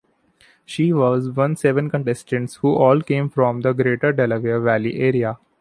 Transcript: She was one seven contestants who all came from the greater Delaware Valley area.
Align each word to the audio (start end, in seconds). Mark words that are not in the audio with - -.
She 0.65 0.91
was 0.93 1.29
one 1.29 1.55
seven 1.57 1.91
contestants 1.91 2.55
who 2.55 2.73
all 2.73 3.01
came 3.01 3.29
from 3.29 3.61
the 3.61 3.71
greater 3.73 4.11
Delaware 4.11 4.59
Valley 4.59 4.99
area. 4.99 5.37